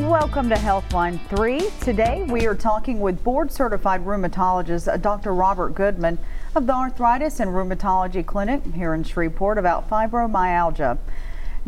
[0.00, 1.70] Welcome to Healthline 3.
[1.80, 5.34] Today we are talking with board certified rheumatologist uh, Dr.
[5.34, 6.18] Robert Goodman
[6.54, 10.98] of the Arthritis and Rheumatology Clinic here in Shreveport about fibromyalgia.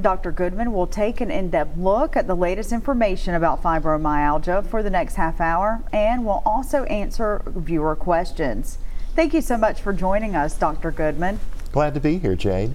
[0.00, 0.30] Dr.
[0.30, 5.16] Goodman will take an in-depth look at the latest information about fibromyalgia for the next
[5.16, 8.78] half hour and will also answer viewer questions.
[9.16, 10.92] Thank you so much for joining us, Dr.
[10.92, 11.40] Goodman.
[11.72, 12.74] Glad to be here, Jade.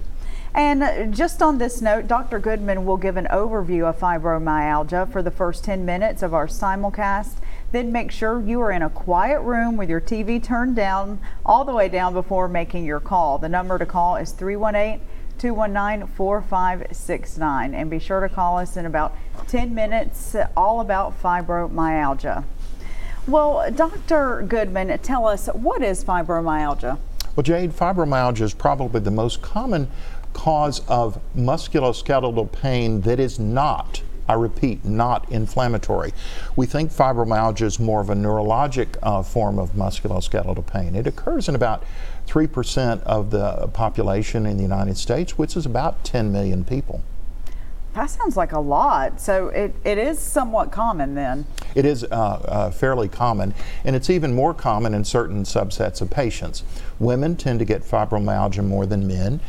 [0.56, 2.38] And just on this note, Dr.
[2.38, 7.34] Goodman will give an overview of fibromyalgia for the first 10 minutes of our simulcast.
[7.72, 11.66] Then make sure you are in a quiet room with your TV turned down, all
[11.66, 13.36] the way down before making your call.
[13.36, 17.74] The number to call is 318 219 4569.
[17.74, 19.14] And be sure to call us in about
[19.48, 22.44] 10 minutes, all about fibromyalgia.
[23.26, 24.40] Well, Dr.
[24.40, 26.98] Goodman, tell us what is fibromyalgia?
[27.36, 29.90] Well, Jade, fibromyalgia is probably the most common
[30.32, 36.14] cause of musculoskeletal pain that is not, I repeat, not inflammatory.
[36.56, 40.94] We think fibromyalgia is more of a neurologic uh, form of musculoskeletal pain.
[40.94, 41.84] It occurs in about
[42.26, 47.02] 3% of the population in the United States, which is about 10 million people.
[47.96, 49.20] That sounds like a lot.
[49.20, 51.46] So it, it is somewhat common then.
[51.74, 56.10] It is uh, uh, fairly common, and it's even more common in certain subsets of
[56.10, 56.62] patients.
[56.98, 59.40] Women tend to get fibromyalgia more than men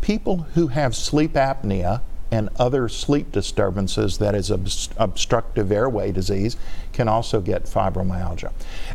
[0.00, 6.56] people who have sleep apnea and other sleep disturbances, that is obstructive airway disease,
[6.92, 8.52] can also get fibromyalgia.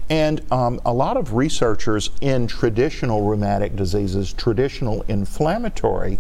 [0.09, 6.19] And um, a lot of researchers in traditional rheumatic diseases, traditional inflammatory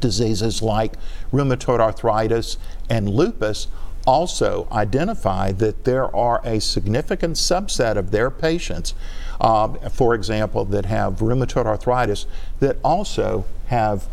[0.00, 0.94] diseases like
[1.32, 2.58] rheumatoid arthritis
[2.88, 3.68] and lupus,
[4.06, 8.94] also identify that there are a significant subset of their patients,
[9.40, 12.26] uh, for example, that have rheumatoid arthritis
[12.60, 14.06] that also have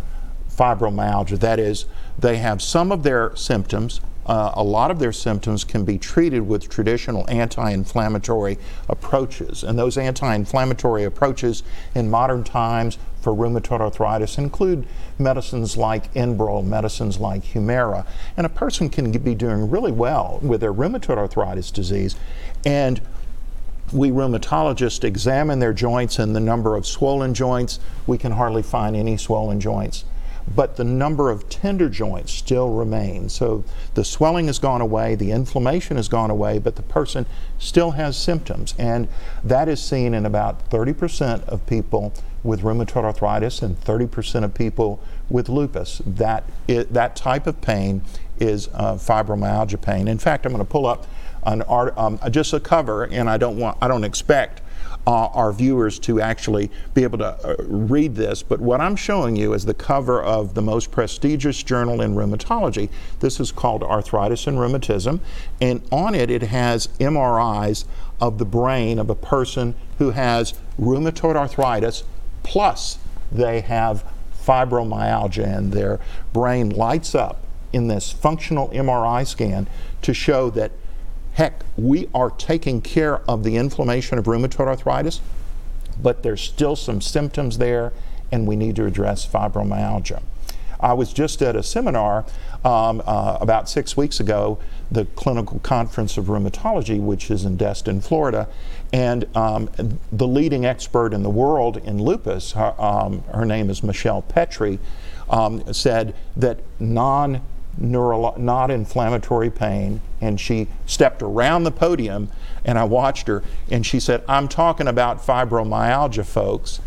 [0.49, 1.39] fibromyalgia.
[1.39, 1.85] That is,
[2.17, 4.01] they have some of their symptoms.
[4.25, 9.63] Uh, a lot of their symptoms can be treated with traditional anti inflammatory approaches.
[9.63, 11.61] And those anti inflammatory approaches
[11.93, 14.85] in modern times for rheumatoid arthritis include
[15.17, 18.05] medicines like Enbrel, medicines like Humira.
[18.35, 22.17] And a person can be doing really well with their rheumatoid arthritis disease.
[22.65, 22.99] And
[23.93, 28.93] we rheumatologists examine their joints and the number of swollen joints, we can hardly find
[28.95, 30.03] any swollen joints.
[30.53, 33.33] But the number of tender joints still remains.
[33.33, 33.63] So
[33.93, 37.25] the swelling has gone away, the inflammation has gone away, but the person
[37.57, 38.75] still has symptoms.
[38.77, 39.07] And
[39.45, 42.13] that is seen in about 30% of people
[42.43, 44.99] with rheumatoid arthritis and 30% of people
[45.29, 46.01] with lupus.
[46.05, 48.01] That, is, that type of pain
[48.39, 50.07] is uh, fibromyalgia pain.
[50.07, 51.07] In fact, I'm going to pull up
[51.45, 54.61] an art, um, just a cover, and I don't want, I don't expect
[55.05, 59.35] uh, our viewers to actually be able to uh, read this, but what I'm showing
[59.35, 62.89] you is the cover of the most prestigious journal in rheumatology.
[63.19, 65.19] This is called Arthritis and Rheumatism,
[65.59, 67.85] and on it, it has MRIs
[68.21, 72.03] of the brain of a person who has rheumatoid arthritis,
[72.43, 72.97] plus
[73.31, 74.03] they have
[74.45, 75.99] fibromyalgia, and their
[76.33, 79.67] brain lights up in this functional MRI scan
[80.01, 80.71] to show that
[81.33, 85.19] Heck, we are taking care of the inflammation of rheumatoid arthritis,
[86.01, 87.91] but there's still some symptoms there,
[88.31, 90.21] and we need to address fibromyalgia.
[90.79, 92.25] I was just at a seminar
[92.63, 94.59] um, uh, about six weeks ago,
[94.91, 98.47] the Clinical Conference of Rheumatology, which is in Destin, Florida,
[98.93, 99.69] and um,
[100.11, 104.77] the leading expert in the world in lupus, her, um, her name is Michelle Petri,
[105.29, 107.41] um, said that non
[107.75, 109.99] not inflammatory pain.
[110.21, 112.29] And she stepped around the podium
[112.63, 116.79] and I watched her and she said, I'm talking about fibromyalgia, folks,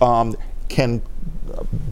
[0.00, 0.36] um,
[0.68, 1.00] can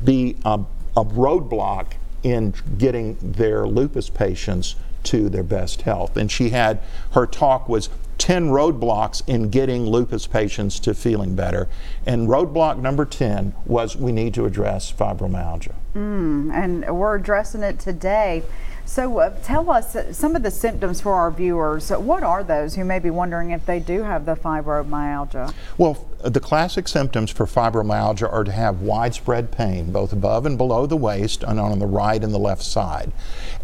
[0.05, 0.61] be a,
[0.97, 1.93] a roadblock
[2.25, 6.17] in getting their lupus patients to their best health.
[6.17, 6.81] And she had,
[7.13, 7.89] her talk was
[8.19, 11.69] 10 roadblocks in getting lupus patients to feeling better.
[12.07, 15.75] And roadblock number 10 was we need to address fibromyalgia.
[15.95, 18.43] Mm, and we're addressing it today.
[18.87, 21.91] So uh, tell us some of the symptoms for our viewers.
[21.91, 25.53] What are those who may be wondering if they do have the fibromyalgia?
[25.79, 30.87] Well, the classic symptoms for fibromyalgia are to have widespread pain, both above and below
[30.87, 33.13] the waist and on the right and the left side.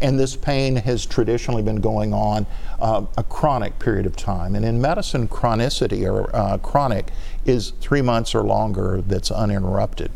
[0.01, 2.45] And this pain has traditionally been going on
[2.79, 4.55] uh, a chronic period of time.
[4.55, 7.11] And in medicine, chronicity or uh, chronic
[7.45, 10.11] is three months or longer that's uninterrupted.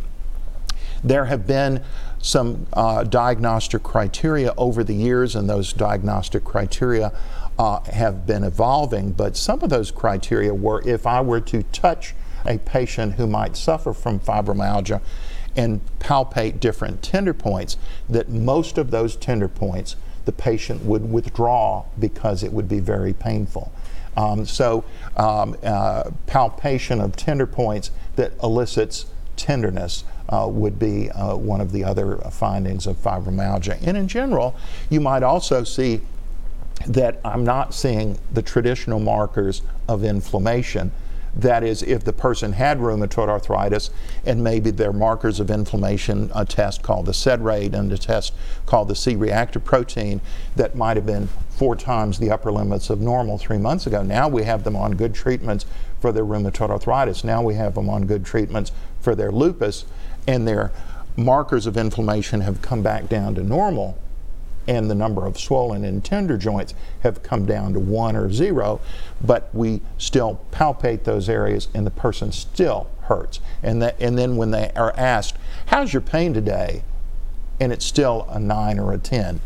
[1.06, 1.84] There have been
[2.18, 7.14] some uh, diagnostic criteria over the years, and those diagnostic criteria
[7.60, 9.12] uh, have been evolving.
[9.12, 13.56] But some of those criteria were if I were to touch a patient who might
[13.56, 15.00] suffer from fibromyalgia
[15.56, 17.78] and palpate different tender points,
[18.10, 23.14] that most of those tender points the patient would withdraw because it would be very
[23.14, 23.72] painful.
[24.18, 24.84] Um, so,
[25.18, 29.06] um, uh, palpation of tender points that elicits
[29.36, 33.78] tenderness uh, would be uh, one of the other findings of fibromyalgia.
[33.86, 34.56] And in general,
[34.90, 36.02] you might also see
[36.88, 40.92] that I'm not seeing the traditional markers of inflammation.
[41.38, 43.90] That is, if the person had rheumatoid arthritis
[44.26, 48.34] and maybe their markers of inflammation, a test called the SED rate and a test
[48.66, 50.22] called the C reactive protein,
[50.56, 54.02] that might have been four times the upper limits of normal three months ago.
[54.02, 55.66] Now we have them on good treatments
[56.00, 57.26] for their rheumatoid arthritis.
[57.26, 58.72] Now we have them on good treatments
[59.02, 59.86] for their lupus,
[60.28, 60.72] and their
[61.16, 63.98] markers of inflammation have come back down to normal
[64.68, 68.82] and the number of swollen and tender joints have come down to one or zero,
[69.22, 73.40] but we still palpate those areas and the person still hurts.
[73.62, 75.36] And, that, and then when they are asked,
[75.68, 76.82] How's your pain today?
[77.60, 79.40] and it's still a nine or a 10.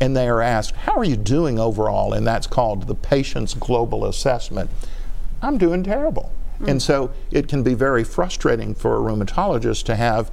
[0.00, 2.12] And they are asked, How are you doing overall?
[2.12, 4.70] And that's called the patient's global assessment.
[5.42, 6.32] I'm doing terrible.
[6.68, 10.30] And so it can be very frustrating for a rheumatologist to have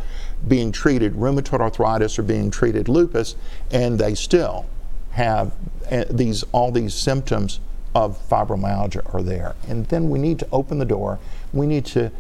[0.48, 3.36] being treated rheumatoid arthritis or being treated lupus,
[3.72, 4.66] and they still
[5.12, 5.54] have
[5.92, 7.60] uh, these all these symptoms
[7.96, 9.56] of fibromyalgia are there.
[9.68, 11.20] And then we need to open the door.
[11.54, 12.12] We need to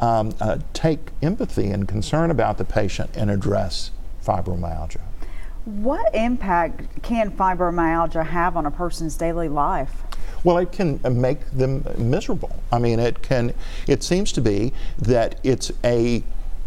[0.00, 3.90] um, uh, take empathy and concern about the patient and address
[4.24, 5.00] fibromyalgia.
[5.64, 10.02] What impact can fibromyalgia have on a person's daily life?
[10.44, 12.50] Well, it can uh, make them miserable.
[12.70, 13.54] I mean, it can.
[13.86, 16.22] It seems to be that it's a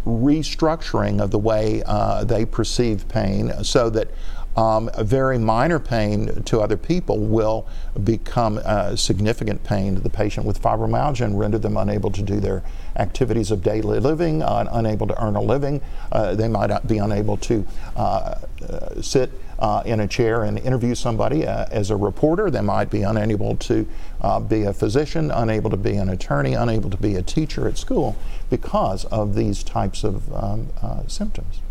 [0.06, 4.10] restructuring of the way uh, they perceive pain, so that
[4.58, 7.68] um, a very minor pain to other people will
[8.04, 12.40] become a significant pain to the patient with fibromyalgia and render them unable to do
[12.40, 12.64] their
[12.98, 15.82] activities of daily living, uh, unable to earn a living.
[16.12, 17.66] Uh, they might be unable to
[17.96, 18.36] uh,
[18.70, 19.32] uh sit
[19.62, 22.50] uh, in a chair and interview somebody uh, as a reporter.
[22.50, 23.88] They might be unable to
[24.48, 28.16] be a physician, unable to be an attorney, unable to be a teacher at school
[28.50, 30.68] because of these types of um,
[31.08, 31.62] symptoms.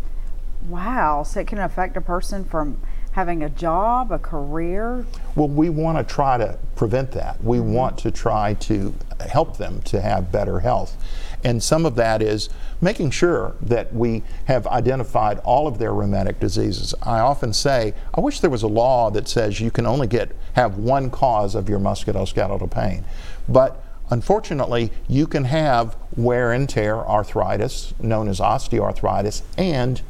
[0.67, 1.23] Wow.
[1.23, 2.77] So it can affect a person from
[3.11, 5.05] having a job, a career?
[5.35, 7.43] Well, we want to try to prevent that.
[7.43, 7.73] We mm-hmm.
[7.73, 8.93] want to try to
[9.29, 10.95] help them to have better health.
[11.43, 12.49] And some of that is
[12.81, 16.93] making sure that we have identified all of their rheumatic diseases.
[17.01, 20.35] I often say, I wish there was a law that says you can only get
[20.53, 23.05] have one cause of your musculoskeletal pain.
[23.47, 30.01] But unfortunately, you can have wear and tear arthritis, known as osteoarthritis, and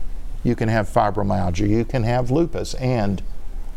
[0.44, 3.22] you can have fibromyalgia, you can have lupus, and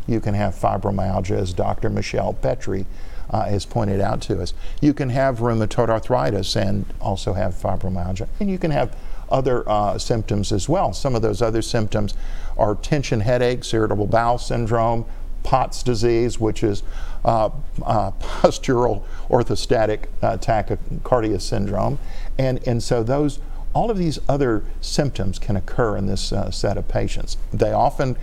[0.07, 1.89] you can have fibromyalgia, as Dr.
[1.89, 2.85] Michelle Petri
[3.29, 4.53] uh, has pointed out to us.
[4.81, 8.95] You can have rheumatoid arthritis and also have fibromyalgia, and you can have
[9.29, 10.93] other uh, symptoms as well.
[10.93, 12.13] Some of those other symptoms
[12.57, 15.05] are tension headaches, irritable bowel syndrome,
[15.43, 16.83] POTS disease, which is
[17.23, 17.49] uh,
[17.83, 21.99] uh, postural orthostatic tachycardia syndrome,
[22.37, 23.39] and and so those
[23.75, 27.37] all of these other symptoms can occur in this uh, set of patients.
[27.53, 28.15] They often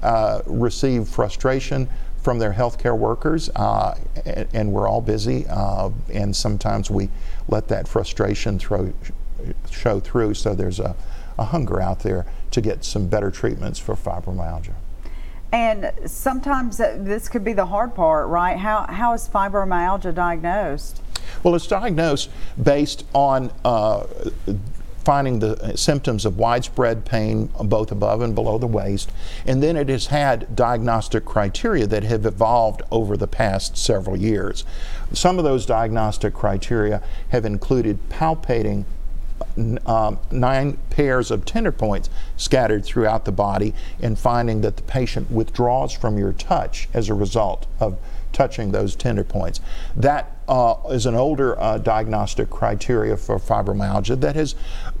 [0.00, 1.88] uh, receive frustration
[2.22, 7.08] from their healthcare workers, uh, and, and, we're all busy, uh, and sometimes we
[7.48, 8.92] let that frustration throw,
[9.70, 10.94] show through, so there's a,
[11.36, 14.74] a hunger out there to get some better treatments for fibromyalgia.
[15.50, 18.56] And sometimes this could be the hard part, right?
[18.56, 21.02] How, how is fibromyalgia diagnosed?
[21.42, 22.30] Well, it's diagnosed
[22.62, 24.06] based on uh,
[25.02, 29.10] finding the symptoms of widespread pain both above and below the waist.
[29.46, 34.64] And then it has had diagnostic criteria that have evolved over the past several years.
[35.12, 38.84] Some of those diagnostic criteria have included palpating
[39.86, 45.30] um, nine pairs of tender points scattered throughout the body and finding that the patient
[45.30, 47.98] withdraws from your touch as a result of
[48.32, 49.60] touching those tender points.
[49.94, 54.54] That uh, is an older uh, diagnostic criteria for fibromyalgia that has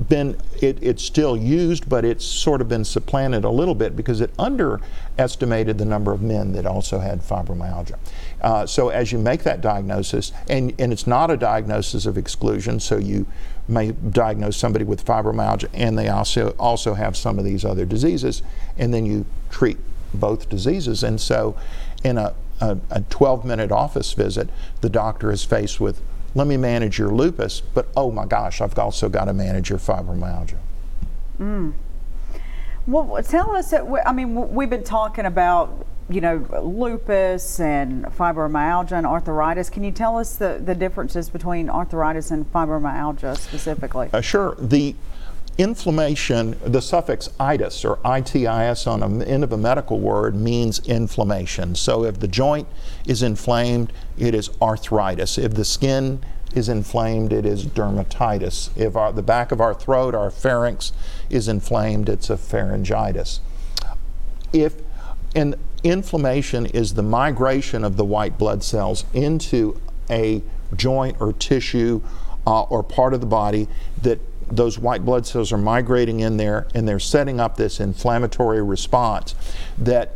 [0.08, 4.22] been, it, it's still used, but it's sort of been supplanted a little bit because
[4.22, 7.98] it underestimated the number of men that also had fibromyalgia.
[8.40, 12.80] Uh, so as you make that diagnosis, and, and it's not a diagnosis of exclusion,
[12.80, 13.26] so you
[13.68, 18.42] may diagnose somebody with fibromyalgia and they also, also have some of these other diseases,
[18.78, 19.76] and then you treat
[20.14, 21.02] both diseases.
[21.02, 21.58] And so
[22.02, 24.48] in a a, a 12 minute office visit,
[24.80, 26.00] the doctor is faced with,
[26.34, 29.78] let me manage your lupus, but oh my gosh, I've also got to manage your
[29.78, 30.56] fibromyalgia.
[31.38, 31.74] Mm.
[32.86, 39.06] Well, tell us, I mean, we've been talking about, you know, lupus and fibromyalgia and
[39.06, 39.70] arthritis.
[39.70, 44.08] Can you tell us the, the differences between arthritis and fibromyalgia specifically?
[44.12, 44.56] Uh, sure.
[44.58, 44.96] The
[45.58, 51.74] inflammation, the suffix itis or itis on the end of a medical word means inflammation.
[51.74, 52.68] So if the joint
[53.06, 55.38] is inflamed, it is arthritis.
[55.38, 58.76] If the skin is inflamed, it is dermatitis.
[58.76, 60.92] If our, the back of our throat, our pharynx,
[61.30, 63.40] is inflamed, it's a pharyngitis.
[64.52, 64.74] If
[65.34, 69.80] and inflammation is the migration of the white blood cells into
[70.10, 70.42] a
[70.76, 72.02] joint or tissue
[72.46, 73.68] uh, or part of the body
[74.02, 74.20] that
[74.52, 79.34] those white blood cells are migrating in there and they're setting up this inflammatory response
[79.78, 80.14] that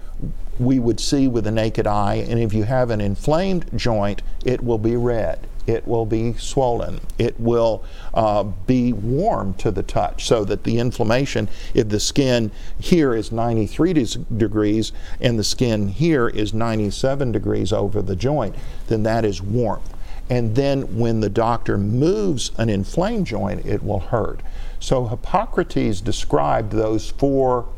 [0.59, 2.17] we would see with the naked eye.
[2.29, 5.47] And if you have an inflamed joint, it will be red.
[5.67, 7.01] It will be swollen.
[7.19, 12.53] It will uh, be warm to the touch so that the inflammation, if the skin
[12.79, 18.55] here is 93 degrees and the skin here is 97 degrees over the joint,
[18.87, 19.96] then that is warmth.
[20.29, 24.41] And then when the doctor moves an inflamed joint, it will hurt.
[24.81, 27.69] So Hippocrates described those four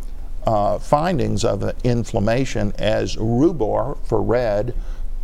[0.47, 4.75] uh, findings of inflammation as rubor for red,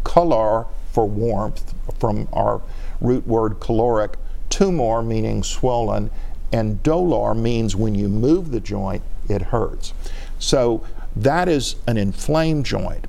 [0.05, 2.61] calor for warmth from our
[3.01, 4.17] root word caloric,
[4.51, 6.11] tumor meaning swollen,
[6.53, 9.93] and dolor means when you move the joint, it hurts.
[10.39, 13.07] So that is an inflamed joint.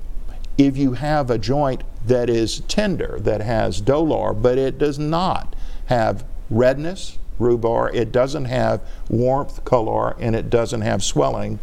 [0.58, 5.56] If you have a joint that is tender, that has dolor, but it does not
[5.88, 11.60] have redness, rubor, it doesn't have warmth, calor, and it doesn't have swelling,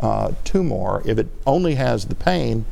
[0.00, 1.02] uh, tumor.
[1.04, 2.64] If it only has the pain,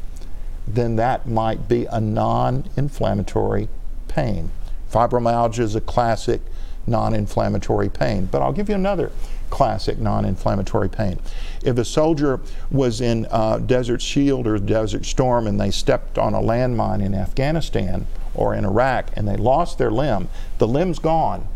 [0.67, 3.69] then that might be a non inflammatory
[4.09, 4.51] pain.
[4.91, 6.41] Fibromyalgia is a classic
[6.87, 8.27] non inflammatory pain.
[8.27, 9.13] But I'll give you another
[9.53, 11.21] classic non inflammatory pain.
[11.63, 12.41] If a soldier
[12.71, 17.15] was in uh, Desert Shield or Desert Storm and they stepped on a landmine in
[17.15, 21.47] Afghanistan or in Iraq and they lost their limb, the limb's gone.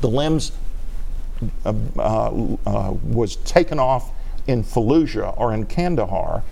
[0.00, 0.50] The limb's
[1.64, 4.10] uh, uh, uh was taken off
[4.48, 6.42] in Fallujah or in Kandahar,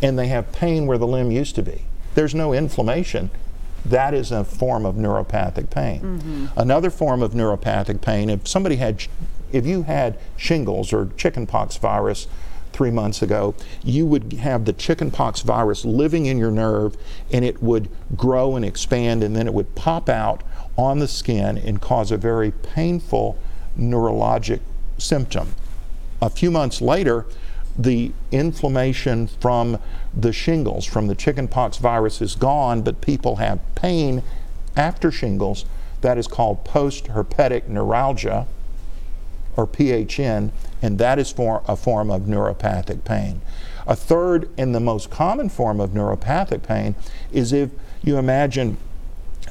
[0.00, 1.82] and they have pain where the limb used to be.
[2.14, 3.30] There's no inflammation
[3.84, 6.00] that is a form of neuropathic pain.
[6.00, 6.46] Mm-hmm.
[6.58, 9.06] Another form of neuropathic pain, if somebody had,
[9.52, 12.26] if you had shingles or chickenpox virus
[12.72, 16.96] three months ago, you would have the chickenpox virus living in your nerve
[17.32, 20.42] and it would grow and expand and then it would pop out
[20.76, 23.36] on the skin and cause a very painful
[23.78, 24.60] neurologic
[24.98, 25.54] symptom.
[26.22, 27.26] A few months later,
[27.78, 29.78] the inflammation from
[30.12, 34.22] the shingles, from the chickenpox virus, is gone, but people have pain
[34.76, 35.64] after shingles.
[36.00, 38.46] That is called post herpetic neuralgia,
[39.56, 40.50] or PHN,
[40.82, 43.40] and that is for a form of neuropathic pain.
[43.86, 46.94] A third and the most common form of neuropathic pain
[47.32, 47.70] is if
[48.02, 48.76] you imagine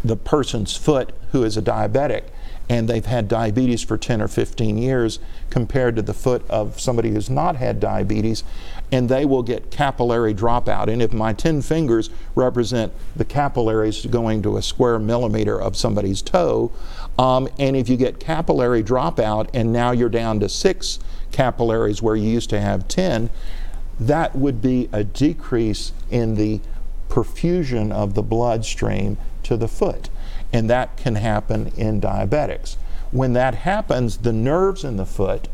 [0.03, 2.23] the person's foot who is a diabetic
[2.69, 7.09] and they've had diabetes for 10 or 15 years compared to the foot of somebody
[7.09, 8.43] who's not had diabetes,
[8.91, 10.87] and they will get capillary dropout.
[10.87, 16.21] And if my 10 fingers represent the capillaries going to a square millimeter of somebody's
[16.21, 16.71] toe,
[17.19, 20.99] um, and if you get capillary dropout and now you're down to six
[21.33, 23.29] capillaries where you used to have 10,
[23.99, 26.61] that would be a decrease in the
[27.09, 30.09] perfusion of the bloodstream to the foot
[30.53, 32.77] and that can happen in diabetics.
[33.11, 35.49] When that happens, the nerves in the foot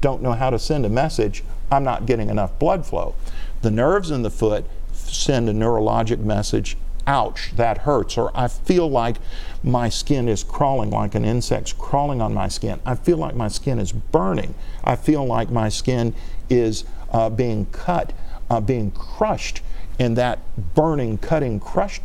[0.00, 3.16] don't know how to send a message, I'm not getting enough blood flow.
[3.62, 8.88] The nerves in the foot send a neurologic message, ouch, that hurts, or I feel
[8.88, 9.16] like
[9.62, 12.80] my skin is crawling, like an insect's crawling on my skin.
[12.84, 14.54] I feel like my skin is burning.
[14.84, 16.14] I feel like my skin
[16.48, 18.12] is uh, being cut,
[18.50, 19.62] uh, being crushed,
[19.98, 20.40] and that
[20.74, 22.02] burning, cutting, crushed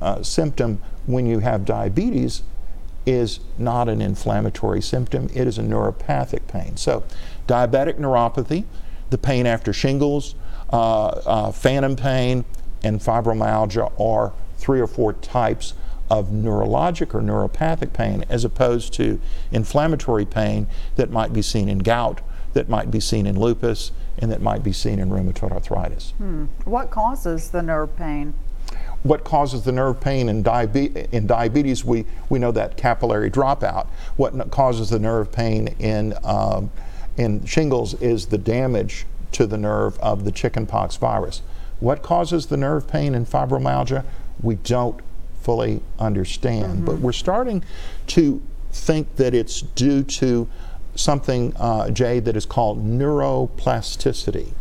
[0.00, 2.42] uh, symptom when you have diabetes
[3.06, 6.76] is not an inflammatory symptom, it is a neuropathic pain.
[6.76, 7.04] So,
[7.46, 8.64] diabetic neuropathy,
[9.08, 10.34] the pain after shingles,
[10.70, 12.44] uh, uh, phantom pain,
[12.88, 15.74] and fibromyalgia are three or four types
[16.10, 19.20] of neurologic or neuropathic pain as opposed to
[19.52, 20.66] inflammatory pain
[20.96, 22.22] that might be seen in gout,
[22.54, 26.12] that might be seen in lupus, and that might be seen in rheumatoid arthritis.
[26.16, 26.46] Hmm.
[26.64, 28.34] What causes the nerve pain?
[29.04, 33.86] what causes the nerve pain in, diabe- in diabetes, we, we know that capillary dropout.
[34.16, 36.70] What causes the nerve pain in, um,
[37.16, 41.42] in shingles is the damage to the nerve of the chickenpox virus.
[41.80, 44.04] What causes the nerve pain and fibromyalgia?
[44.42, 45.00] We don't
[45.42, 46.84] fully understand, mm-hmm.
[46.84, 47.64] but we're starting
[48.08, 48.42] to
[48.72, 50.48] think that it's due to
[50.94, 54.52] something, uh, Jay, that is called neuroplasticity.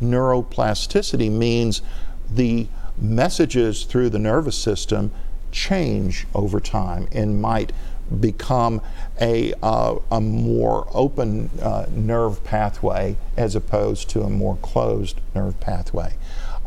[0.00, 1.82] Neuroplasticity means
[2.30, 2.66] the
[2.98, 5.12] messages through the nervous system
[5.50, 7.72] change over time and might
[8.20, 8.80] become
[9.20, 15.58] a, uh, a more open uh, nerve pathway as opposed to a more closed nerve
[15.60, 16.14] pathway.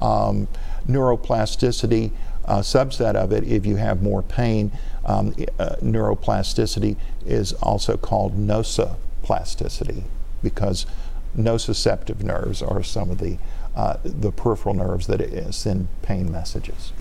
[0.02, 0.48] Um,
[0.88, 2.12] neuroplasticity,
[2.46, 4.72] a subset of it, if you have more pain,
[5.06, 10.04] um, uh, neuroplasticity is also called nociplasticity
[10.44, 10.86] because
[11.38, 13.38] nociceptive nerves are some of the,
[13.76, 16.94] uh, the peripheral nerves that send pain messages.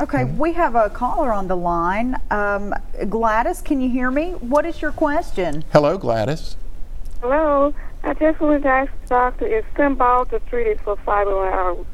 [0.00, 2.16] Okay, we have a caller on the line.
[2.30, 2.74] Um,
[3.08, 4.32] Gladys, can you hear me?
[4.32, 5.64] What is your question?
[5.72, 6.56] Hello, Gladys.
[7.20, 7.74] Hello.
[8.02, 11.84] I just wanted to ask the doctor, is Cymbalta treated for fibromyalgia?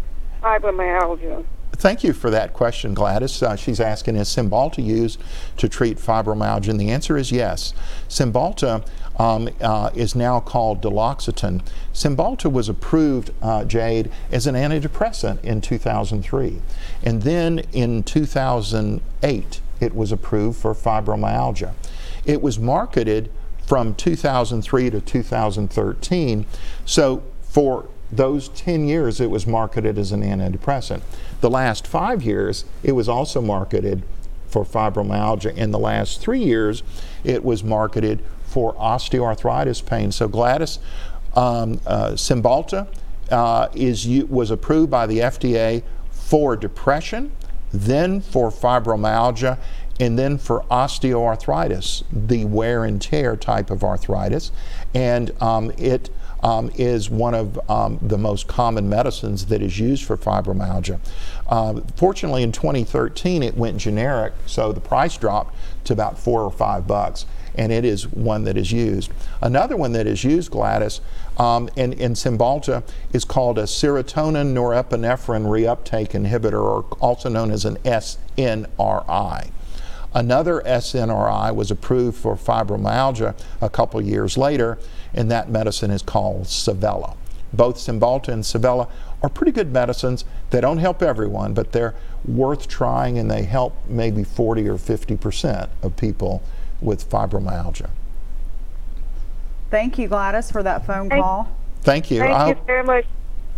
[0.47, 1.45] Fibromyalgia?
[1.73, 3.43] Thank you for that question, Gladys.
[3.43, 5.21] Uh, she's asking, is Cymbalta used
[5.59, 6.69] to treat fibromyalgia?
[6.69, 7.75] And the answer is yes.
[8.09, 8.87] Cymbalta
[9.19, 11.63] um, uh, is now called duloxetine.
[11.93, 16.63] Cymbalta was approved, uh, Jade, as an antidepressant in 2003.
[17.03, 21.75] And then in 2008, it was approved for fibromyalgia.
[22.25, 23.31] It was marketed
[23.67, 26.47] from 2003 to 2013.
[26.87, 31.03] So for those 10 years, it was marketed as an antidepressant.
[31.41, 34.03] The last five years, it was also marketed
[34.49, 35.57] for fibromyalgia.
[35.57, 36.83] In the last three years,
[37.25, 40.13] it was marketed for osteoarthritis pain.
[40.13, 40.79] So Gladys,
[41.35, 42.87] um, uh, Cymbalta
[43.31, 47.33] uh, is, was approved by the FDA for depression,
[47.73, 49.59] then for fibromyalgia,
[49.99, 54.53] and then for osteoarthritis, the wear and tear type of arthritis.
[54.95, 56.11] And um, it
[56.47, 61.01] um, is one of um, the most common medicines that is used for fibromyalgia.
[61.49, 66.53] Uh, fortunately, in 2013, it went generic, so the price dropped to about four or
[66.53, 67.27] five bucks
[67.57, 69.11] and it is one that is used.
[69.41, 71.01] Another one that is used, Gladys,
[71.39, 72.83] um, in, in Cymbalta
[73.15, 79.51] is called a serotonin norepinephrine reuptake inhibitor, or also known as an SNRI.
[80.17, 84.79] Another SNRI was approved for fibromyalgia a couple years later,
[85.17, 87.17] and that medicine is called Savella.
[87.53, 88.89] Both Cymbalta and Savella
[89.23, 90.25] are pretty good medicines.
[90.51, 91.95] They don't help everyone, but they're
[92.27, 96.43] worth trying and they help maybe 40 or 50 percent of people
[96.81, 97.89] with fibromyalgia.
[99.71, 101.49] Thank you, Gladys, for that phone Thank- call.
[101.83, 102.21] Thank you.
[102.21, 103.05] Thank I you hope- very much.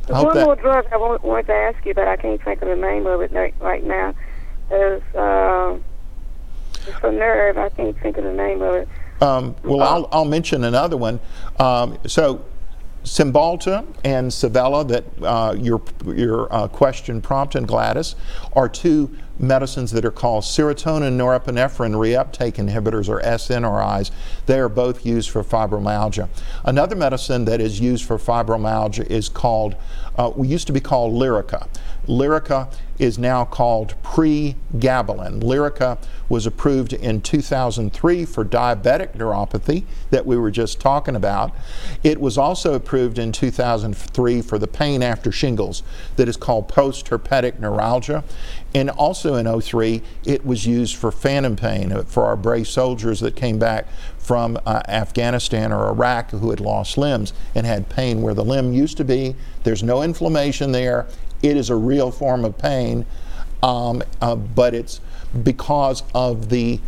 [0.06, 2.68] One that- more drug I wa- wanted to ask you, but I can't think of
[2.68, 4.14] the name of it right- right now.
[4.70, 5.76] Is uh,
[6.86, 7.58] it's a nerve.
[7.58, 8.88] I can't think of the name of it.
[9.20, 11.20] Um, well, I'll, I'll mention another one.
[11.58, 12.44] Um, so,
[13.04, 18.16] Cymbalta and Savella, that uh, your, your uh, question prompted, Gladys,
[18.52, 24.10] are two medicines that are called serotonin norepinephrine reuptake inhibitors, or SNRIs.
[24.46, 26.28] They are both used for fibromyalgia.
[26.64, 29.76] Another medicine that is used for fibromyalgia is called,
[30.18, 31.68] uh, used to be called Lyrica.
[32.08, 35.40] Lyrica is now called pregabalin.
[35.40, 41.54] Lyrica was approved in 2003 for diabetic neuropathy that we were just talking about.
[42.02, 45.82] It was also approved in 2003 for the pain after shingles
[46.16, 48.24] that is called post-herpetic neuralgia.
[48.74, 53.20] And also in 03, it was used for phantom pain uh, for our brave soldiers
[53.20, 53.86] that came back
[54.18, 58.72] from uh, Afghanistan or Iraq who had lost limbs and had pain where the limb
[58.72, 59.34] used to be.
[59.64, 61.06] There's no inflammation there.
[61.42, 63.06] It is a real form of pain,
[63.62, 65.00] um, uh, but it's
[65.42, 66.80] because of the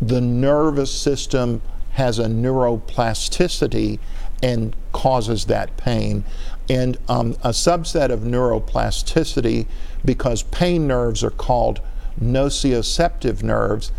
[0.00, 4.00] the nervous system has a neuroplasticity
[4.42, 6.24] and causes that pain.
[6.68, 9.66] And um, a subset of neuroplasticity,
[10.04, 11.80] because pain nerves are called
[12.20, 13.92] nociceptive nerves,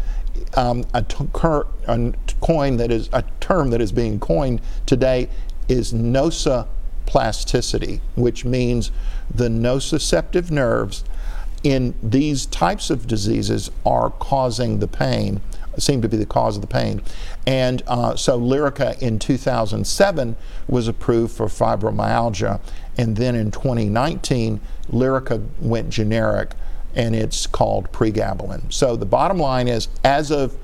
[0.55, 1.05] um, a,
[1.87, 5.29] a coin that is a term that is being coined today
[5.69, 5.93] is
[7.05, 8.91] nociplasticity, which means
[9.33, 11.03] the nociceptive nerves
[11.63, 15.39] in these types of diseases are causing the pain,
[15.77, 17.01] seem to be the cause of the pain.
[17.47, 20.35] And uh, so Lyrica in 2007
[20.67, 22.59] was approved for fibromyalgia,
[22.97, 24.59] and then in 2019,
[24.91, 26.53] Lyrica went generic
[26.95, 28.71] and it's called pregabalin.
[28.71, 30.55] So the bottom line is, as of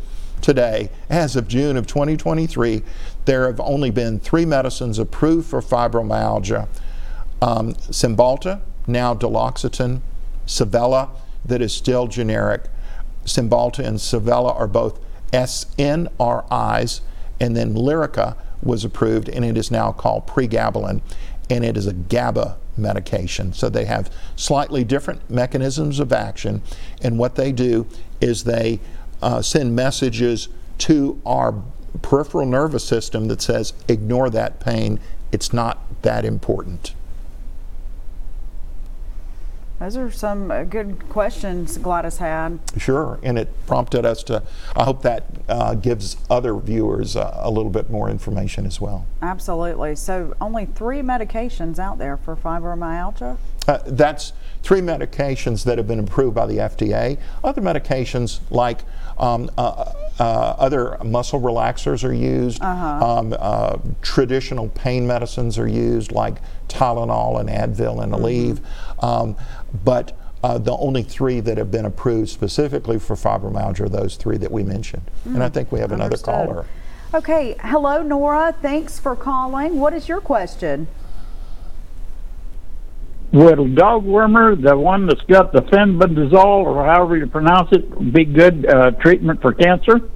[0.42, 2.84] today, as of June of 2023,
[3.26, 6.68] there have only been three medicines approved for fibromyalgia
[7.42, 10.02] um, Cymbalta, now duloxetine,
[10.46, 11.10] Savella,
[11.46, 12.64] that is still generic.
[13.26, 15.00] Cymbalta and Savella are both
[15.32, 17.02] SNRIs,
[17.40, 21.02] and then Lyrica was approved, and it is now called pregabalin,
[21.50, 23.54] and it is a GABA medication.
[23.54, 26.62] So they have slightly different mechanisms of action,
[27.02, 27.88] and what they do
[28.20, 28.80] is they
[29.22, 31.54] uh, send messages to our
[32.02, 35.00] peripheral nervous system that says, ignore that pain,
[35.32, 36.94] it's not that important.
[39.80, 42.60] Those are some uh, good questions Gladys had.
[42.78, 44.44] Sure, and it prompted us to,
[44.76, 49.06] I hope that uh, gives other viewers uh, a little bit more information as well.
[49.22, 49.96] Absolutely.
[49.96, 53.38] So, only three medications out there for fibromyalgia?
[53.70, 57.18] Uh, that's three medications that have been approved by the FDA.
[57.42, 58.80] Other medications like
[59.18, 59.50] um,
[60.20, 62.62] uh, other muscle relaxers are used.
[62.62, 68.60] Um, uh, traditional pain medicines are used like Tylenol and Advil and Aleve.
[69.04, 69.38] Um,
[69.84, 74.38] but uh, the only three that have been approved specifically for fibromyalgia are those three
[74.38, 75.04] that we mentioned.
[75.26, 76.34] And I think we have another Understood.
[76.34, 76.66] caller.
[77.14, 77.56] Okay.
[77.62, 78.56] Hello, Nora.
[78.62, 79.80] Thanks for calling.
[79.80, 80.88] What is your question?
[83.32, 88.14] Would a dog wormer, the one that's got the fenbendazole, or however you pronounce it,
[88.14, 90.10] be good uh, treatment for cancer?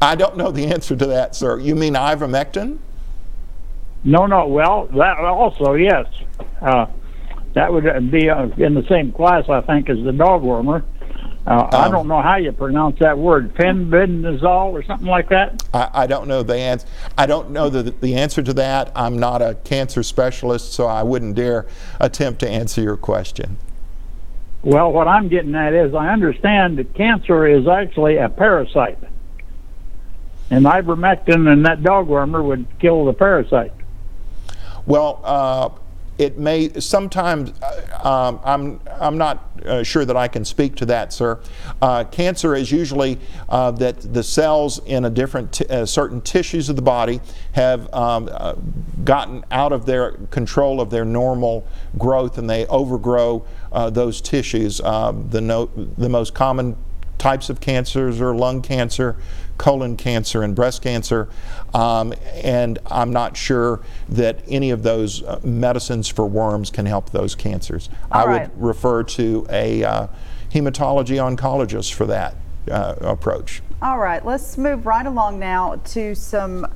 [0.00, 1.58] I don't know the answer to that, sir.
[1.58, 2.78] You mean ivermectin?
[4.02, 4.46] No, no.
[4.46, 6.06] Well, that also, yes.
[6.60, 6.86] Uh,
[7.54, 10.82] that would be uh, in the same class, I think, as the dog wormer.
[11.44, 15.64] Uh, I Um, don't know how you pronounce that word, fenbendazole or something like that.
[15.74, 16.86] I, I don't know the answer.
[17.18, 18.92] I don't know the, the answer to that.
[18.94, 21.66] I'm not a cancer specialist, so I wouldn't dare
[21.98, 23.56] attempt to answer your question.
[24.62, 28.98] Well, what I'm getting at is I understand that cancer is actually a parasite.
[30.50, 33.72] And ivermectin and that dog wormer would kill the parasite.
[34.86, 35.70] Well, uh,
[36.18, 37.52] it may sometimes.
[37.62, 41.38] uh, Um, I'm I'm not uh, sure that I can speak to that, sir.
[41.80, 46.68] Uh, cancer is usually uh, that the cells in a different t- uh, certain tissues
[46.68, 47.20] of the body
[47.52, 48.54] have um, uh,
[49.04, 51.64] gotten out of their control of their normal
[51.96, 53.44] growth, and they overgrow
[53.90, 54.80] those tissues.
[54.80, 56.76] Um, the no, the most common
[57.18, 59.16] types of cancers are lung cancer,
[59.58, 61.28] colon cancer, and breast cancer.
[61.74, 67.10] Um, and I'm not sure that any of those uh, medicines for worms can help
[67.10, 67.88] those cancers.
[68.10, 70.06] I All would refer to a uh,
[70.52, 72.34] hematology oncologist for that
[72.70, 73.62] uh, approach.
[73.80, 76.66] All right, let's move right along now to some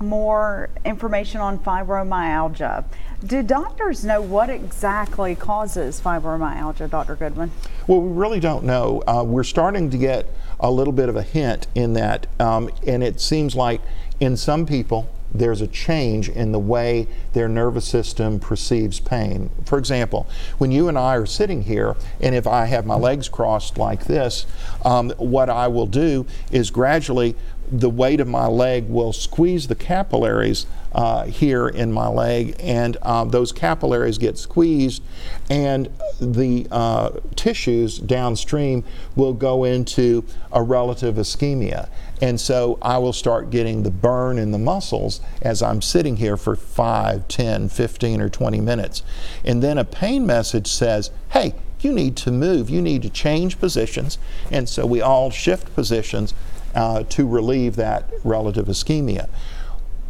[0.00, 2.84] more information on fibromyalgia.
[3.24, 7.16] Do doctors know what exactly causes fibromyalgia, Dr.
[7.16, 7.50] Goodman?
[7.86, 9.02] Well, we really don't know.
[9.06, 10.28] Uh, we're starting to get
[10.64, 13.82] a little bit of a hint in that, um, and it seems like
[14.18, 19.50] in some people, there's a change in the way their nervous system perceives pain.
[19.66, 23.28] For example, when you and I are sitting here, and if I have my legs
[23.28, 24.46] crossed like this,
[24.84, 27.36] um, what I will do is gradually
[27.78, 32.96] the weight of my leg will squeeze the capillaries uh, here in my leg, and
[33.02, 35.02] um, those capillaries get squeezed,
[35.50, 35.88] and
[36.20, 38.84] the uh, tissues downstream
[39.16, 41.88] will go into a relative ischemia.
[42.22, 46.36] And so I will start getting the burn in the muscles as I'm sitting here
[46.36, 49.02] for 5, 10, 15, or 20 minutes.
[49.44, 53.58] And then a pain message says, hey, you need to move, you need to change
[53.58, 54.16] positions.
[54.50, 56.34] And so we all shift positions
[56.74, 59.28] uh, to relieve that relative ischemia.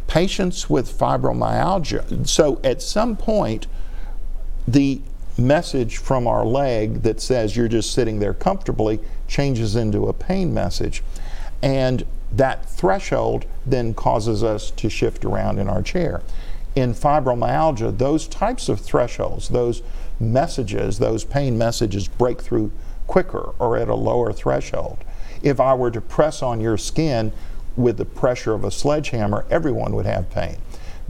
[0.07, 3.67] Patients with fibromyalgia, so at some point,
[4.67, 5.01] the
[5.37, 10.53] message from our leg that says you're just sitting there comfortably changes into a pain
[10.53, 11.03] message.
[11.61, 16.21] And that threshold then causes us to shift around in our chair.
[16.75, 19.81] In fibromyalgia, those types of thresholds, those
[20.19, 22.71] messages, those pain messages break through
[23.07, 25.03] quicker or at a lower threshold.
[25.45, 27.31] If I were to press on your skin
[27.77, 30.57] with the pressure of a sledgehammer, everyone would have pain.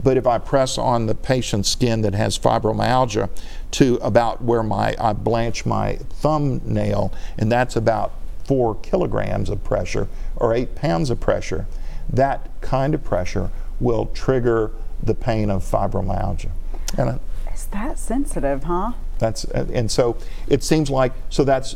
[0.02, 3.30] But if I press on the patient's skin that has fibromyalgia
[3.72, 8.12] to about where my I blanch my thumbnail, and that's about
[8.44, 11.66] four kilograms of pressure or eight pounds of pressure,
[12.12, 14.70] that kind of pressure will trigger
[15.02, 16.50] the pain of fibromyalgia.
[16.98, 18.92] And I- Is that sensitive, huh?
[19.18, 21.74] that's and so it seems like so that's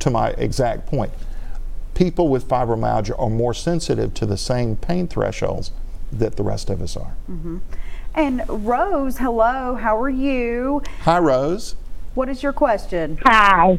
[0.00, 1.12] to my exact point.
[2.00, 5.70] People with fibromyalgia are more sensitive to the same pain thresholds
[6.10, 7.14] that the rest of us are.
[8.14, 10.82] And Rose, hello, how are you?
[11.02, 11.76] Hi, Rose.
[12.14, 13.18] What is your question?
[13.24, 13.78] Hi.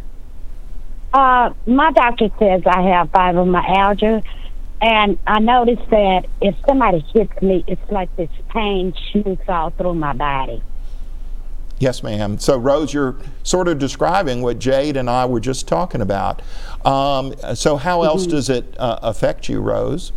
[1.11, 4.23] Uh, my doctor says I have fibromyalgia,
[4.83, 9.95] and I noticed that if somebody hits me, it's like this pain shoots all through
[9.95, 10.61] my body.
[11.81, 12.37] Yes, ma'am.
[12.37, 16.43] So, Rose, you're sort of describing what Jade and I were just talking about.
[16.85, 20.11] Um, so, how else does it uh, affect you, Rose?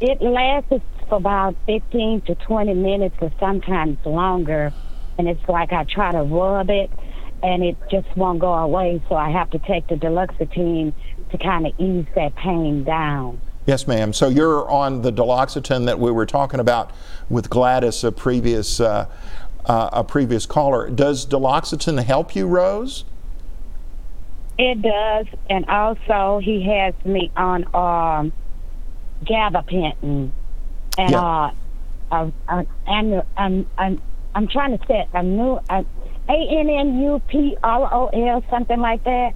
[0.00, 4.72] It lasts for about 15 to 20 minutes or sometimes longer,
[5.18, 6.90] and it's like I try to rub it,
[7.42, 10.94] and it just won't go away, so I have to take the Deluxetine
[11.32, 13.42] to kind of ease that pain down.
[13.64, 14.12] Yes, ma'am.
[14.12, 16.90] So you're on the duloxetine that we were talking about
[17.28, 19.06] with Gladys a previous uh,
[19.66, 20.90] uh, a previous caller.
[20.90, 23.04] Does duloxetine help you, Rose?
[24.58, 28.32] It does, and also he has me on um,
[29.24, 30.30] gabapentin,
[30.98, 31.20] and Yeah.
[31.20, 31.50] uh,
[32.10, 34.02] uh, uh, and um, I'm
[34.34, 35.82] I'm trying to set a new uh,
[36.28, 39.34] A N N U P R O L something like that.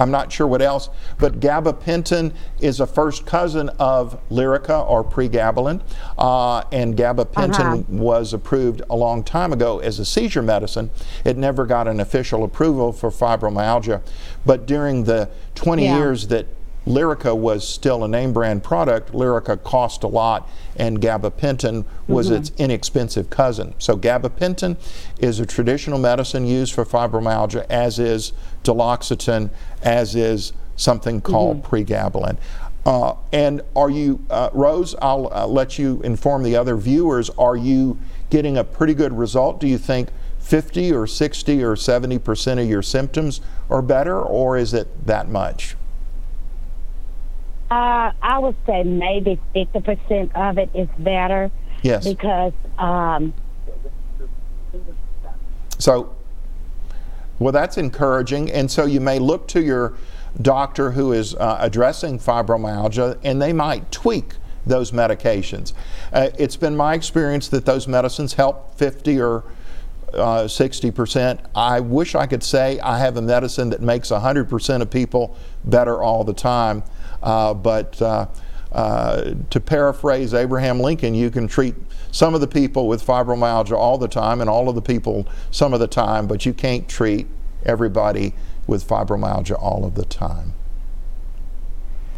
[0.00, 5.82] I'm not sure what else, but gabapentin is a first cousin of Lyrica or pregabalin,
[6.18, 7.82] uh, and gabapentin Uh-huh.
[7.90, 10.90] was approved a long time ago as a seizure medicine.
[11.24, 14.00] It never got an official approval for fibromyalgia,
[14.46, 15.98] but during the 20 Yeah.
[15.98, 16.46] years that
[16.86, 19.12] Lyrica was still a name brand product.
[19.12, 23.74] Lyrica cost a lot, and gabapentin was its inexpensive cousin.
[23.78, 24.76] So, gabapentin
[25.18, 28.32] is a traditional medicine used for fibromyalgia, as is
[28.64, 29.50] duloxetine,
[29.82, 32.38] as is something called pregabalin.
[32.86, 34.94] Uh, and are you, uh, Rose?
[35.02, 37.28] I'll uh, let you inform the other viewers.
[37.30, 37.98] Are you
[38.30, 39.60] getting a pretty good result?
[39.60, 44.56] Do you think 50 or 60 or 70 percent of your symptoms are better, or
[44.56, 45.76] is it that much?
[47.70, 51.50] Uh, I would say maybe fifty percent of it is better
[51.82, 52.06] Yes.
[52.06, 53.32] because um,
[55.78, 56.14] So,
[57.38, 58.50] well, that's encouraging.
[58.50, 59.94] And so you may look to your
[60.42, 64.34] doctor who is uh, addressing fibromyalgia and they might tweak
[64.66, 65.72] those medications.
[66.12, 69.44] Uh, it's been my experience that those medicines help 50 or
[70.12, 71.40] uh, 60%.
[71.54, 76.02] I wish I could say I have a medicine that makes 100% of people better
[76.02, 76.82] all the time.
[77.22, 78.26] Uh, but uh,
[78.72, 81.74] uh, to paraphrase Abraham Lincoln, you can treat
[82.12, 85.72] some of the people with fibromyalgia all the time and all of the people some
[85.72, 87.26] of the time, but you can't treat
[87.64, 88.34] everybody
[88.66, 90.54] with fibromyalgia all of the time.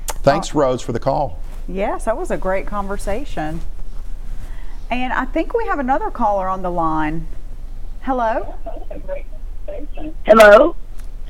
[0.07, 1.41] Thanks, Rose, for the call.
[1.67, 3.61] Yes, that was a great conversation.
[4.91, 7.27] And I think we have another caller on the line.
[8.03, 8.55] Hello?
[10.27, 10.77] Hello?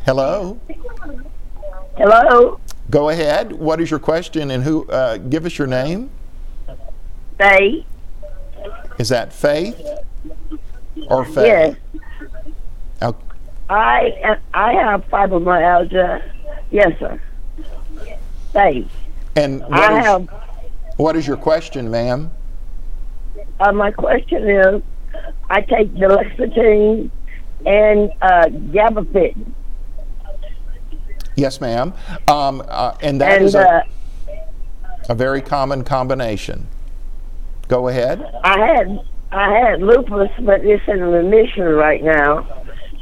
[0.05, 0.61] Hello.
[1.97, 2.61] Hello?
[2.90, 3.53] Go ahead.
[3.53, 4.87] What is your question and who?
[4.88, 6.11] Uh, give us your name.
[7.38, 7.85] Faye?
[8.99, 9.81] Is that Faith
[11.09, 11.47] or Faye?
[11.47, 11.77] Yes.
[13.01, 13.16] Oh,
[13.71, 16.23] I I have fibromyalgia.
[16.71, 17.21] Yes, sir.
[18.53, 18.87] Faye.
[19.37, 20.29] And what I is, have,
[20.97, 22.31] what is your question, ma'am?
[23.61, 24.83] uh, my question is,
[25.49, 27.11] I take Duloxetine
[27.64, 29.53] and uh, gabapentin.
[31.37, 31.95] Yes, ma'am.
[32.29, 33.83] Um, uh, and that is And a, uh,
[35.09, 36.68] a very common combination.
[37.68, 38.23] Go ahead.
[38.45, 42.47] I had I had lupus, but it's in remission right now.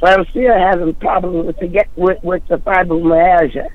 [0.01, 3.69] But I'm still having problems with the get with, with the fibromyalgia.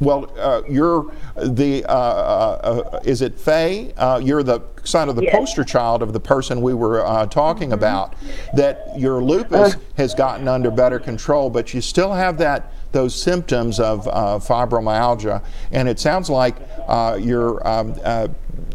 [0.00, 3.92] Well, uh, you're the, uh, uh, uh, is it Faye?
[3.96, 5.36] Uh, you're the son of the Yes.
[5.36, 8.14] poster child of the person we were uh, talking about.
[8.52, 13.80] That your lupus has gotten under better control, but you still have that those symptoms
[13.80, 18.28] of uh, fibromyalgia, and it sounds like uh, you're, um, uh,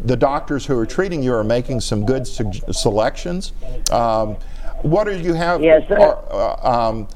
[0.04, 3.52] the doctors who are treating you are making some good sug- selections.
[3.90, 4.36] Um,
[4.82, 5.62] what do you have?
[5.62, 5.98] Yes, sir.
[5.98, 7.08] are, uh, um,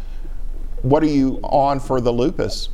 [0.82, 2.68] what are you on for the lupus?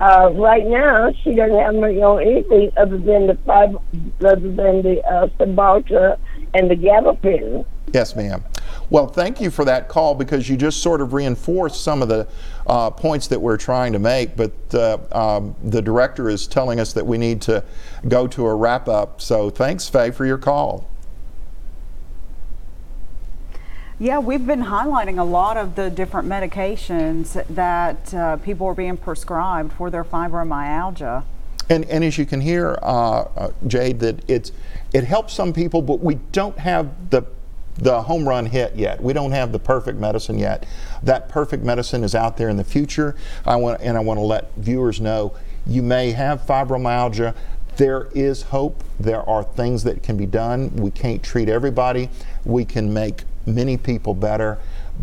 [0.00, 3.76] Uh, right now, she doesn't have me on anything other than the five,
[4.20, 6.18] other than the uh, Cymbalta
[6.54, 7.64] and the gabapentin.
[7.92, 8.42] Yes, ma'am.
[8.90, 12.26] Well, thank you for that call because you just sort of reinforced some of the
[12.66, 14.36] uh, points that we're trying to make.
[14.36, 17.62] But uh, um, the director is telling us that we need to
[18.08, 19.20] go to a wrap up.
[19.20, 20.90] So thanks, Faye, for your call.
[24.00, 28.96] Yeah, we've been highlighting a lot of the different medications that uh, people are being
[28.96, 31.22] prescribed for their fibromyalgia.
[31.68, 34.50] And, and as you can hear, uh, uh, Jade, that it's
[34.92, 37.22] it helps some people, but we don't have the
[37.80, 39.02] the home run hit yet.
[39.02, 40.66] We don't have the perfect medicine yet.
[41.02, 43.16] That perfect medicine is out there in the future.
[43.46, 45.34] I want and I want to let viewers know
[45.66, 47.34] you may have fibromyalgia.
[47.76, 48.84] There is hope.
[48.98, 50.74] There are things that can be done.
[50.76, 52.10] We can't treat everybody.
[52.44, 54.58] We can make many people better,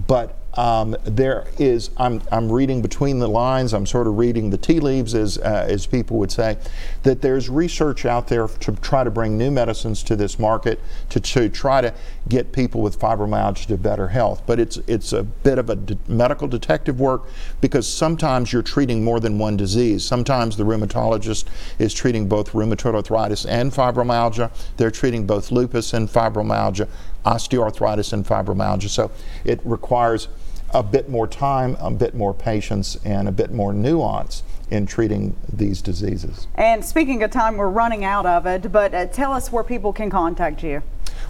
[0.08, 1.92] but um, there is.
[1.98, 3.74] I'm, I'm reading between the lines.
[3.74, 6.58] I'm sort of reading the tea leaves, as uh, as people would say,
[7.04, 11.20] that there's research out there to try to bring new medicines to this market to,
[11.20, 11.94] to try to
[12.28, 14.42] get people with fibromyalgia to better health.
[14.48, 17.26] But it's it's a bit of a de- medical detective work
[17.62, 20.04] because sometimes you're treating more than one disease.
[20.04, 21.46] Sometimes the rheumatologist
[21.78, 24.50] is treating both rheumatoid arthritis and fibromyalgia.
[24.78, 26.88] They're treating both lupus and fibromyalgia,
[27.26, 28.90] osteoarthritis and fibromyalgia.
[28.90, 29.12] So
[29.46, 30.30] it requires
[30.72, 35.36] a bit more time, a bit more patience, and a bit more nuance in treating
[35.52, 36.48] these diseases.
[36.56, 39.94] And speaking of time, we're running out of it, but uh, tell us where people
[39.94, 40.84] can contact you.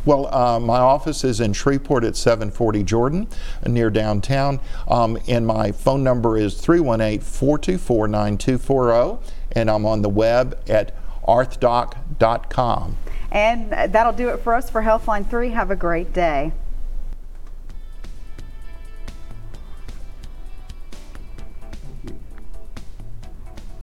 [0.05, 3.27] Well, uh, my office is in Shreveport at 740 Jordan,
[3.65, 10.09] near downtown, um, and my phone number is 318 424 9240, and I'm on the
[10.09, 10.95] web at
[11.27, 12.97] arthdoc.com.
[13.31, 15.49] And that'll do it for us for Healthline 3.
[15.49, 16.53] Have a great day.